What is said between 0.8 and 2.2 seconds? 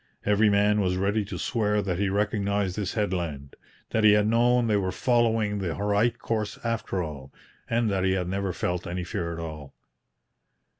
was ready to swear that he